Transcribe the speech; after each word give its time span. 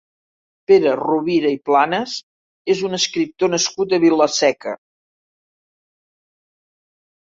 Pere 0.69 0.93
Rovira 0.99 1.51
i 1.57 1.59
Planas 1.71 2.17
és 2.77 2.83
un 2.89 2.99
escriptor 3.01 3.55
nascut 3.57 3.97
a 3.97 4.03
Vila-seca. 4.09 4.77